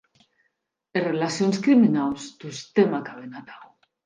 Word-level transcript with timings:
Es 1.01 1.05
relacions 1.05 1.59
criminaus 1.67 2.25
tostemp 2.45 2.97
acaben 3.03 3.39
atau. 3.43 3.71